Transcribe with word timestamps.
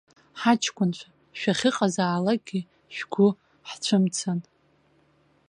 Ҳаҷкәынцәа, 0.39 1.07
шәахьыҟазаалак, 1.39 2.47
шәгәы 2.95 3.27
ҳцәымцан. 3.69 4.39